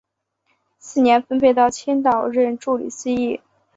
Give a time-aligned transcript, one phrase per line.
[0.79, 3.39] 次年分配到青岛任助理司铎。